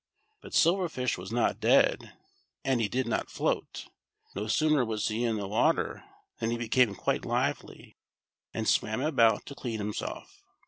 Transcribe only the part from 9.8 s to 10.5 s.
self.